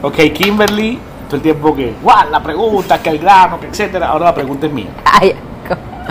[0.00, 4.08] Ok, Kimberly, todo el tiempo que, guau, la pregunta, que el grano, que etcétera.
[4.08, 4.88] Ahora la pregunta es mía.
[5.04, 5.34] Ay,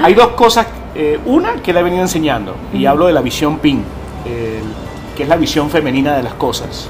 [0.03, 3.59] Hay dos cosas, eh, una que le he venido enseñando, y hablo de la visión
[3.59, 3.83] PIN,
[4.25, 4.61] eh,
[5.15, 6.89] que es la visión femenina de las cosas.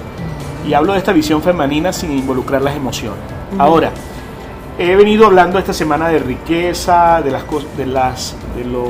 [0.67, 3.21] Y hablo de esta visión femenina sin involucrar las emociones.
[3.57, 3.91] Ahora,
[4.77, 8.83] he venido hablando esta semana de riqueza, de las cosas, de las, de los,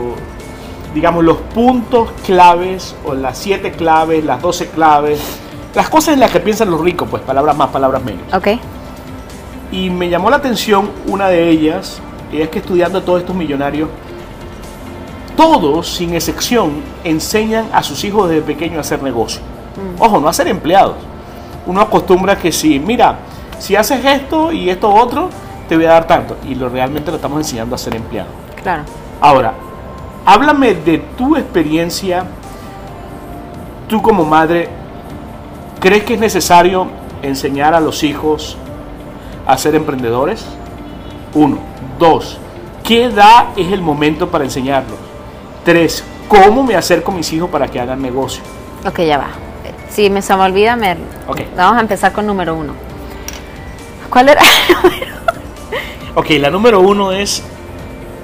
[0.97, 5.21] digamos, los puntos claves, o las siete claves, las doce claves,
[5.75, 8.33] las cosas en las que piensan los ricos, pues palabras más, palabras menos.
[8.33, 8.47] ok.
[9.71, 11.99] Y me llamó la atención una de ellas,
[12.33, 13.89] y es que estudiando a todos estos millonarios,
[15.35, 19.41] todos, sin excepción, enseñan a sus hijos desde pequeños a hacer negocio.
[19.99, 20.95] Ojo, no a ser empleados.
[21.67, 23.19] Uno acostumbra que si, mira,
[23.59, 25.29] si haces esto y esto otro,
[25.69, 26.37] te voy a dar tanto.
[26.49, 28.31] Y lo realmente lo estamos enseñando a ser empleados.
[28.63, 28.81] Claro.
[29.21, 29.53] Ahora,
[30.27, 32.25] háblame de tu experiencia,
[33.87, 34.67] tú como madre,
[35.79, 36.87] ¿crees que es necesario
[37.21, 38.57] enseñar a los hijos
[39.45, 40.45] a ser emprendedores?
[41.33, 41.59] Uno.
[41.97, 42.37] Dos,
[42.83, 44.97] ¿qué edad es el momento para enseñarlos?
[45.63, 48.43] Tres, ¿cómo me acerco a mis hijos para que hagan negocio?
[48.85, 49.29] Ok, ya va.
[49.89, 50.97] Si me se me olvida, me...
[51.27, 51.41] Ok.
[51.55, 52.73] vamos a empezar con número uno.
[54.09, 54.41] ¿Cuál era?
[56.15, 57.43] Ok, la número uno es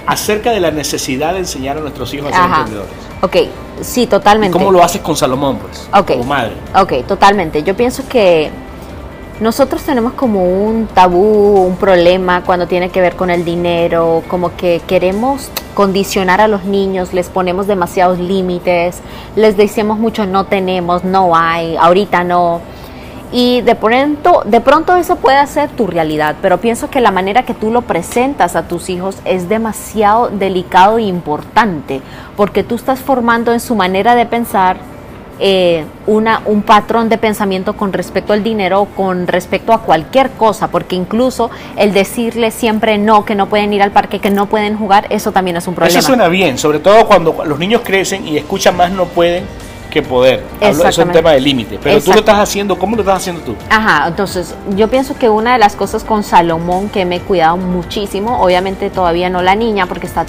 [0.05, 2.57] acerca de la necesidad de enseñar a nuestros hijos a ser Ajá.
[2.61, 2.93] emprendedores.
[3.21, 3.37] ok,
[3.81, 4.57] sí, ¿Y totalmente.
[4.57, 5.87] cómo lo haces con Salomón, pues?
[5.93, 6.11] Ok.
[6.11, 6.53] Como madre.
[6.79, 7.63] Ok, totalmente.
[7.63, 8.51] Yo pienso que
[9.39, 14.55] nosotros tenemos como un tabú, un problema cuando tiene que ver con el dinero, como
[14.55, 18.99] que queremos condicionar a los niños, les ponemos demasiados límites,
[19.35, 22.61] les decimos mucho no tenemos, no hay, ahorita no.
[23.33, 27.41] Y de pronto, de pronto eso puede ser tu realidad, pero pienso que la manera
[27.41, 32.01] que tú lo presentas a tus hijos es demasiado delicado e importante,
[32.37, 34.77] porque tú estás formando en su manera de pensar
[35.39, 40.67] eh, una, un patrón de pensamiento con respecto al dinero con respecto a cualquier cosa,
[40.67, 44.77] porque incluso el decirle siempre no, que no pueden ir al parque, que no pueden
[44.77, 45.97] jugar, eso también es un problema.
[45.97, 49.43] Eso suena bien, sobre todo cuando los niños crecen y escuchan más no pueden
[49.93, 50.43] que poder.
[50.59, 51.79] Hablo, eso es un tema de límite.
[51.81, 53.55] Pero tú lo estás haciendo, ¿cómo lo estás haciendo tú?
[53.69, 57.57] Ajá, entonces yo pienso que una de las cosas con Salomón que me he cuidado
[57.57, 60.25] muchísimo, obviamente todavía no la niña porque está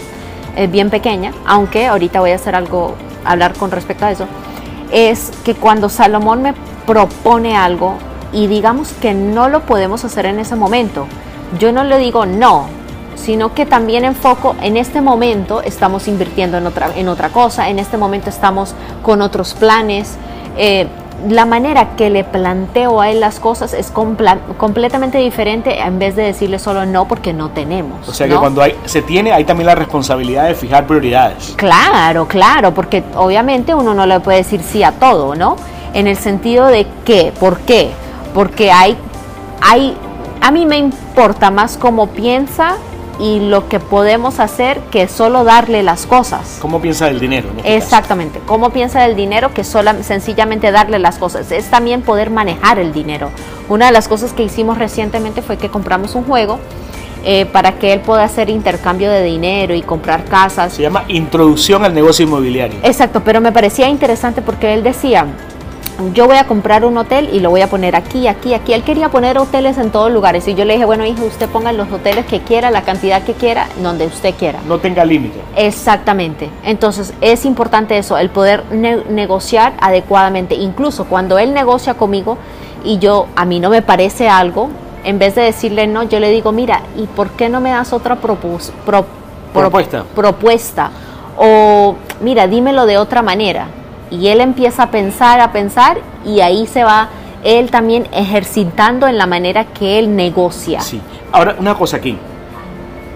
[0.54, 4.26] eh, bien pequeña, aunque ahorita voy a hacer algo, hablar con respecto a eso,
[4.92, 6.52] es que cuando Salomón me
[6.86, 7.94] propone algo
[8.34, 11.06] y digamos que no lo podemos hacer en ese momento,
[11.58, 12.66] yo no le digo no,
[13.16, 17.78] sino que también enfoco en este momento estamos invirtiendo en otra, en otra cosa, en
[17.78, 20.16] este momento estamos con otros planes.
[20.56, 20.86] eh,
[21.28, 26.16] la manera que le planteo a él las cosas es compla- completamente diferente en vez
[26.16, 28.06] de decirle solo no porque no tenemos.
[28.06, 31.54] O sea que cuando hay, se tiene, hay también la responsabilidad de fijar prioridades.
[31.56, 35.56] Claro, claro, porque obviamente uno no le puede decir sí a todo, ¿no?
[35.94, 37.92] En el sentido de qué, ¿por qué?
[38.34, 38.94] Porque hay,
[39.62, 39.96] hay,
[40.42, 42.74] a mí me importa más cómo piensa
[43.18, 46.58] y lo que podemos hacer que solo darle las cosas.
[46.60, 47.48] ¿Cómo piensas del dinero?
[47.48, 47.74] este caso?
[47.76, 52.78] Exactamente, cómo piensa del dinero que sola, sencillamente darle las cosas, es también poder manejar
[52.78, 53.30] el dinero.
[53.68, 56.58] Una de las cosas que hicimos recientemente fue que compramos un juego
[57.26, 60.74] eh, para que él pueda hacer intercambio de dinero y comprar casas.
[60.74, 62.78] Se llama Introducción al negocio inmobiliario.
[62.82, 65.26] Exacto, pero me parecía interesante porque él decía,
[66.12, 68.72] yo voy a comprar un hotel y lo voy a poner aquí, aquí, aquí.
[68.72, 71.72] Él quería poner hoteles en todos lugares y yo le dije, bueno, hijo, usted ponga
[71.72, 74.58] los hoteles que quiera, la cantidad que quiera, donde usted quiera.
[74.66, 75.40] No tenga límite.
[75.56, 76.50] Exactamente.
[76.64, 80.54] Entonces es importante eso, el poder ne- negociar adecuadamente.
[80.56, 82.38] Incluso cuando él negocia conmigo
[82.84, 84.68] y yo a mí no me parece algo,
[85.04, 87.92] en vez de decirle no, yo le digo, mira, ¿y por qué no me das
[87.92, 88.36] otra pro-
[89.52, 90.04] Propuesta.
[90.14, 90.90] propuesta?
[91.36, 93.66] O mira, dímelo de otra manera.
[94.10, 97.08] Y él empieza a pensar, a pensar y ahí se va
[97.44, 100.80] él también ejercitando en la manera que él negocia.
[100.80, 101.00] Sí.
[101.30, 102.16] Ahora, una cosa aquí.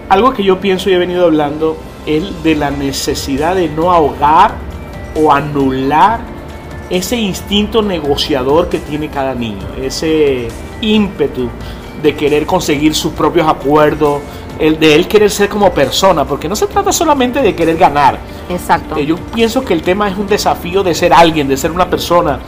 [0.07, 4.53] Algo que yo pienso y he venido hablando es de la necesidad de no ahogar
[5.15, 6.19] o anular
[6.89, 10.47] ese instinto negociador que tiene cada niño, ese
[10.81, 11.49] ímpetu
[12.01, 14.21] de querer conseguir sus propios acuerdos,
[14.59, 18.19] el de él querer ser como persona, porque no se trata solamente de querer ganar.
[18.49, 18.97] Exacto.
[18.97, 21.89] Eh, Yo pienso que el tema es un desafío de ser alguien, de ser una
[21.89, 22.39] persona,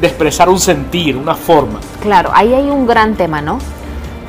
[0.00, 1.78] de expresar un sentir, una forma.
[2.00, 3.58] Claro, ahí hay un gran tema, ¿no?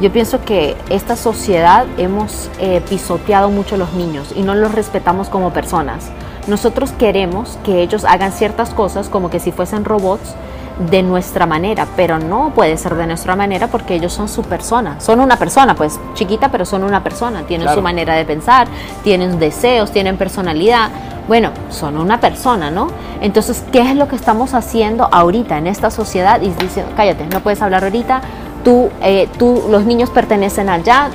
[0.01, 4.74] Yo pienso que esta sociedad hemos eh, pisoteado mucho a los niños y no los
[4.74, 6.09] respetamos como personas.
[6.47, 10.35] Nosotros queremos que ellos hagan ciertas cosas como que si fuesen robots
[10.80, 15.00] de nuestra manera, pero no puede ser de nuestra manera porque ellos son su persona.
[15.00, 17.44] Son una persona, pues chiquita, pero son una persona.
[17.44, 17.80] Tienen Claro.
[17.80, 18.68] su manera de pensar,
[19.04, 20.90] tienen deseos, tienen personalidad.
[21.28, 22.88] Bueno, son una persona, ¿no?
[23.22, 26.42] Entonces, ¿qué es lo que estamos haciendo ahorita en esta sociedad?
[26.42, 28.22] Y diciendo, cállate, no puedes hablar ahorita,
[28.63, 31.09] tú, eh, tú, los niños pertenecen allá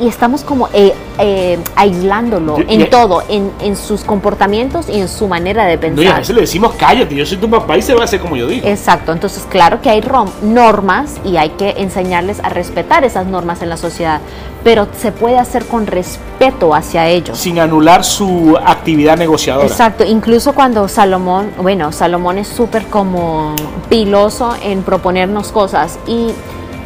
[0.00, 5.28] y, estamos como eh, eh, aislándolo en todo, en, en, sus comportamientos y en su
[5.28, 5.96] manera de pensar.
[5.96, 8.04] No, y a veces le decimos cállate, yo soy tu papá y se va a
[8.04, 8.66] hacer como yo digo.
[8.66, 10.02] Exacto, entonces claro que hay
[10.42, 14.20] normas y hay que enseñarles a respetar esas normas en la sociedad,
[14.62, 17.38] pero se puede hacer con respeto hacia ellos.
[17.38, 19.66] Sin anular su actividad negociadora.
[19.66, 23.54] Exacto, incluso cuando Salomón, bueno, Salomón es súper como
[23.88, 26.30] piloso en proponernos cosas y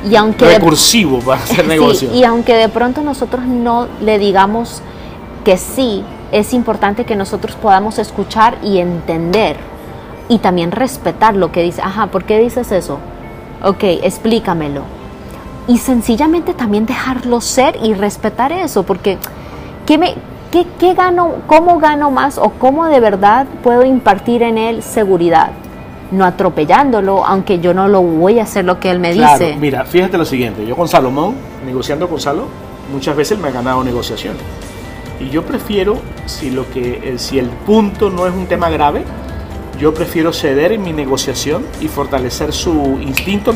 [0.09, 2.13] y aunque recursivo para hacer negocio.
[2.15, 4.83] y aunque de pronto nosotros no le digamos
[5.45, 9.57] que sí, es importante que nosotros podamos escuchar y entender
[10.29, 11.81] y también respetar lo que dice.
[11.83, 12.99] Ajá, ¿por qué dices eso?
[13.63, 14.83] Ok, explícamelo.
[15.67, 19.19] Y sencillamente también dejarlo ser y respetar eso, porque
[19.87, 20.15] ¿qué, me,
[20.51, 25.51] qué, qué gano, ¿cómo gano más o cómo de verdad puedo impartir en él seguridad?
[26.11, 29.57] No atropellándolo, aunque yo no lo voy a hacer lo que él me claro, dice.
[29.59, 31.35] Mira, fíjate lo siguiente, yo con Salomón,
[31.67, 32.47] negociando con Salo,
[32.93, 34.41] muchas veces me ha ganado negociaciones.
[35.21, 39.05] Y yo prefiero, si, lo que, eh, si el punto no es un tema grave,
[39.79, 43.55] yo prefiero ceder en mi negociación y fortalecer su instinto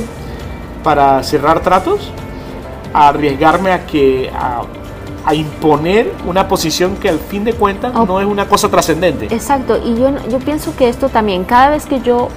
[0.82, 2.10] para cerrar tratos,
[2.92, 4.62] a arriesgarme a que a,
[5.34, 9.26] imponer una posición que al fin de cuentas no es una cosa trascendente.
[9.26, 12.28] Exacto, y yo, yo pienso que esto también, cada vez que yo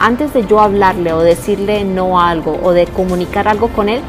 [0.00, 4.00] antes de yo hablarle o decirle no a algo o de comunicar algo con él,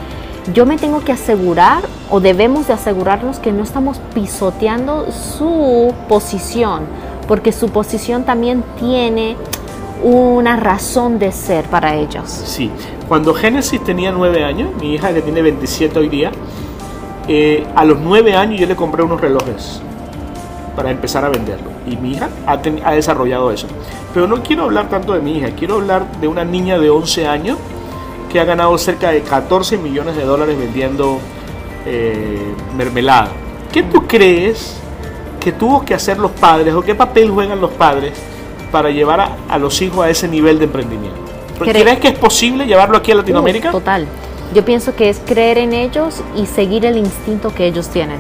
[0.54, 6.84] yo me tengo que asegurar o debemos de asegurarnos que no estamos pisoteando su posición,
[7.28, 9.36] porque su posición también tiene
[10.04, 12.30] una razón de ser para ellos.
[12.30, 12.70] Sí,
[13.08, 16.32] cuando Génesis tenía nueve años, mi hija que tiene 27 hoy día,
[17.28, 19.82] eh, a los nueve años yo le compré unos relojes
[20.76, 21.70] para empezar a venderlo.
[21.88, 23.68] Y mi hija ha, ha, desarrollado eso.
[24.14, 27.28] Pero no quiero hablar tanto de mi hija, quiero hablar de una niña de 11
[27.28, 27.58] años
[28.32, 31.20] que ha ganado cerca de 14 millones de dólares vendiendo
[31.86, 33.30] eh, mermelada.
[33.72, 34.78] ¿Qué tú crees
[35.40, 38.14] que tuvo que hacer los padres o qué papel juegan los padres
[38.72, 41.22] para llevar a, los hijos a ese nivel de emprendimiento?
[41.60, 43.72] ¿Crees que es posible llevarlo aquí a Latinoamérica?
[43.72, 44.08] total.
[44.54, 48.20] Yo pienso que es creer en ellos y seguir el instinto que ellos tienen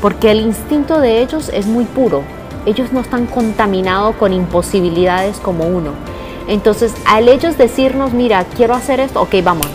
[0.00, 2.22] porque el instinto de ellos es muy puro.
[2.64, 5.90] Ellos no están contaminados con imposibilidades como uno.
[6.48, 9.66] Entonces, al ellos decirnos, mira, quiero hacer esto, ok, vamos.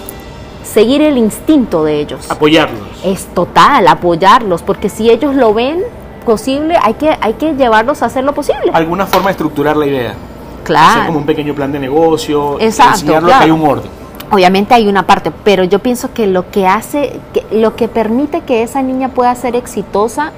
[0.63, 2.29] Seguir el instinto de ellos.
[2.29, 2.79] Apoyarlos.
[3.03, 5.81] Es total, apoyarlos, porque si ellos lo ven
[6.25, 8.71] posible, hay que, hay que llevarlos a hacer lo posible.
[8.73, 10.13] Alguna forma de estructurar la idea.
[10.63, 10.91] Claro.
[10.91, 14.00] Hacer como un pequeño plan de negocio, Exacto, enseñarlos que hay un orden
[14.31, 18.41] obviamente hay una parte, pero yo pienso que lo que hace, que, lo que permite
[18.41, 20.31] que esa niña pueda ser exitosa,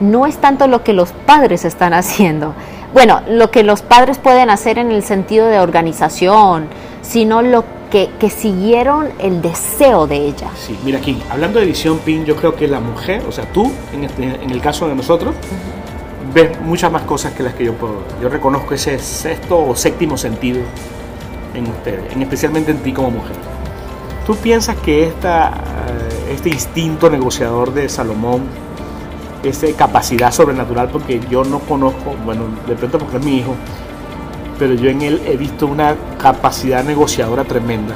[0.00, 2.54] no es tanto lo que los padres están haciendo.
[2.92, 6.66] Bueno, lo que los padres pueden hacer en el sentido de organización,
[7.02, 10.50] sino lo que, que siguieron el deseo de ella.
[10.56, 13.70] Sí, mira aquí, hablando de visión PIN, yo creo que la mujer, o sea, tú,
[13.92, 15.34] en, el caso de nosotros,
[16.34, 18.02] ves muchas más cosas que las que yo puedo.
[18.20, 20.60] Yo reconozco ese sexto o séptimo sentido
[21.54, 23.36] en ustedes, en especialmente en ti como mujer.
[24.26, 28.42] ¿Tú piensas que esta, eh, este instinto negociador de Salomón,
[29.42, 33.54] esa capacidad sobrenatural, porque yo no conozco, bueno, de pronto porque es mi hijo,
[34.58, 37.94] pero yo en él he visto una capacidad negociadora tremenda.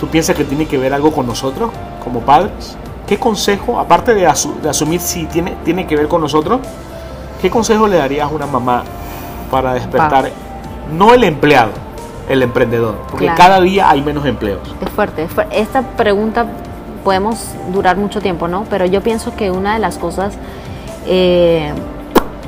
[0.00, 1.70] ¿Tú piensas que tiene que ver algo con nosotros
[2.02, 2.76] como padres?
[3.06, 6.60] ¿Qué consejo, aparte de, asumir si tiene, tiene que ver con nosotros,
[7.40, 8.82] qué consejo le darías a una mamá
[9.50, 10.30] para despertar,
[10.92, 11.70] no el empleado,
[12.28, 12.96] el emprendedor?
[13.10, 14.60] Porque cada día hay menos empleos.
[14.80, 16.46] Es fuerte, Esta pregunta
[17.04, 18.64] podemos durar mucho tiempo, ¿no?
[18.70, 20.34] Pero yo pienso que una de las cosas
[21.06, 21.72] eh,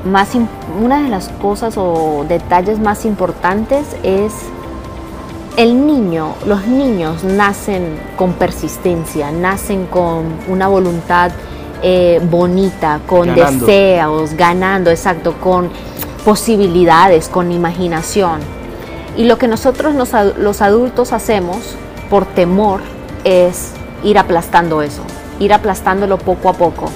[0.05, 0.31] más,
[0.83, 4.33] una de las cosas o detalles más importantes es
[5.57, 11.33] el niño, los niños nacen con persistencia, nacen con una voluntad
[11.83, 15.71] eh, bonita, con deseos, ganando, exacto, con
[16.25, 18.41] posibilidades, con imaginación.
[19.17, 21.75] Y lo que nosotros los adultos hacemos
[22.11, 22.81] por temor
[23.25, 23.73] es
[24.05, 25.03] ir aplastando eso,
[25.41, 26.91] ir aplastándolo poco a poco.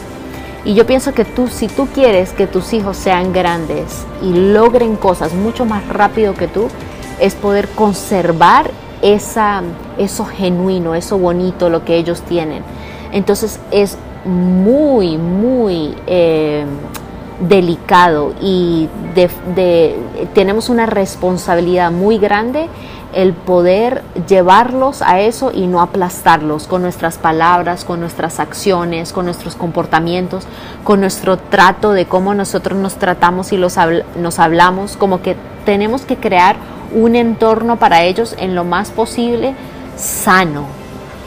[0.64, 4.96] Y yo pienso que tú, si tú quieres que tus hijos sean grandes y logren
[4.96, 6.68] cosas mucho más rápido que tú,
[7.18, 9.62] es poder conservar esa,
[9.96, 12.62] eso genuino, eso bonito, lo que ellos tienen.
[13.12, 13.96] Entonces es
[14.26, 16.66] muy, muy eh,
[17.40, 19.96] delicado y de,
[20.34, 22.68] tenemos una responsabilidad muy grande
[23.12, 29.24] el poder llevarlos a eso y no aplastarlos con nuestras palabras, con nuestras acciones, con
[29.24, 30.44] nuestros comportamientos,
[30.84, 33.76] con nuestro trato de cómo nosotros nos tratamos y los
[34.16, 36.56] nos hablamos, como que tenemos que crear
[36.94, 39.54] un entorno para ellos en lo más posible
[39.96, 40.66] sano,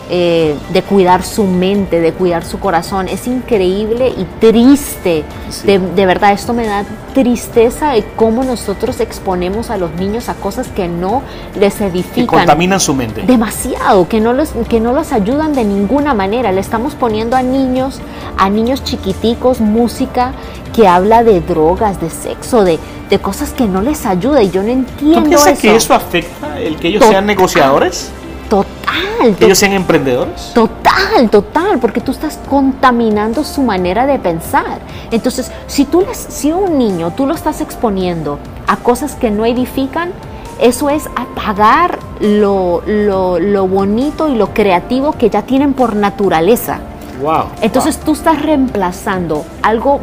[0.10, 3.08] eh, de cuidar su mente, de cuidar su corazón.
[3.08, 5.24] Es increíble y triste.
[5.64, 6.84] De, verdad, esto me da
[7.14, 11.22] tristeza de cómo nosotros exponemos a los niños a cosas que no
[11.58, 12.26] les edifican.
[12.26, 13.22] Que contaminan su mente.
[13.22, 16.52] Demasiado, que no, los, que no los ayudan de ninguna manera.
[16.52, 18.02] Le estamos poniendo a niños,
[18.38, 20.34] a niños chiquiticos, música
[20.76, 22.78] que habla de drogas, de sexo, de,
[23.10, 24.44] de cosas que no les ayuda.
[24.44, 28.12] Y yo no entiendo ¿Tú piensas que eso afecta el que ellos sean negociadores?
[28.94, 29.36] Total.
[29.36, 30.52] ¿Que ellos sean emprendedores?
[30.54, 34.80] Total, total, porque tú estás contaminando su manera de pensar.
[35.12, 39.46] Entonces, si tú les, si un niño tú lo estás exponiendo a cosas que no
[39.46, 40.12] edifican,
[40.60, 46.80] eso es apagar lo, lo, bonito y lo creativo que ya tienen por naturaleza.
[47.22, 47.46] Wow.
[47.62, 50.00] Entonces tú estás reemplazando algo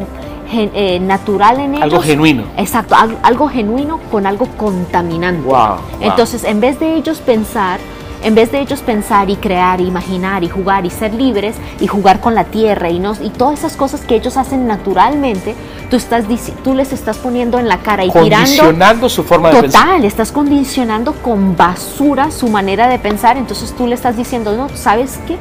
[0.53, 1.83] eh, natural en ellos.
[1.83, 2.43] Algo genuino.
[2.57, 5.47] Exacto, algo, algo, genuino con algo contaminante.
[5.47, 7.79] Wow, Entonces, en vez de ellos pensar
[8.23, 12.19] en vez de ellos pensar y crear, imaginar y jugar y ser libres y jugar
[12.19, 15.55] con la tierra y, no, y todas esas cosas que ellos hacen naturalmente,
[15.89, 16.25] tú, estás,
[16.63, 19.83] tú les estás poniendo en la cara y Condicionando su forma de pensar.
[19.83, 24.69] Total, estás condicionando con basura su manera de pensar, entonces tú le estás diciendo, no,
[24.69, 25.37] ¿sabes qué?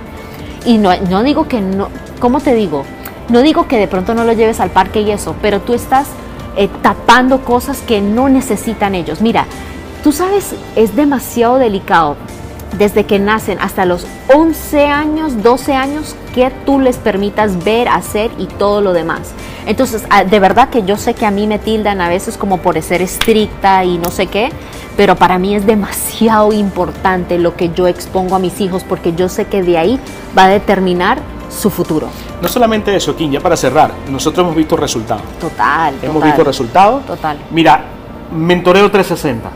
[0.64, 1.88] Y no, no digo que no,
[2.20, 2.84] ¿cómo te digo?
[3.28, 6.08] No digo que de pronto no lo lleves al parque y eso, pero tú estás
[6.56, 9.20] eh, tapando cosas que no necesitan ellos.
[9.20, 9.46] Mira,
[10.02, 12.16] tú sabes, es demasiado delicado
[12.78, 18.30] desde que nacen hasta los 11 años, 12 años, que tú les permitas ver, hacer
[18.38, 19.32] y todo lo demás.
[19.66, 22.58] Entonces, ah, de verdad que yo sé que a mí me tildan a veces como
[22.58, 24.50] por ser estricta y no sé qué,
[24.96, 29.28] pero para mí es demasiado importante lo que yo expongo a mis hijos porque yo
[29.28, 30.00] sé que de ahí
[30.36, 31.18] va a determinar
[31.50, 32.08] su futuro.
[32.40, 35.24] No solamente eso, Kim, ya para cerrar, nosotros hemos visto resultados.
[35.40, 35.94] Total.
[36.00, 37.04] Hemos visto resultados.
[37.04, 37.38] Total.
[37.50, 37.84] Mira,
[38.32, 39.50] Mentoreo 360,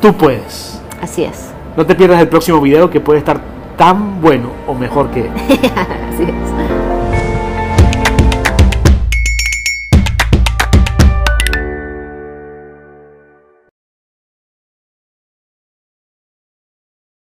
[0.00, 0.80] tú puedes.
[1.02, 1.50] Así es.
[1.76, 3.40] No te pierdas el próximo video que puede estar
[3.76, 5.28] tan bueno o mejor que...
[6.10, 6.79] Así es.